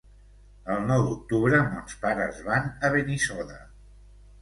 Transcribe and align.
El 0.75 0.81
nou 0.91 1.03
d'octubre 1.09 1.61
mons 1.67 1.99
pares 2.07 2.43
van 2.51 2.69
a 2.89 2.95
Benissoda. 2.99 3.65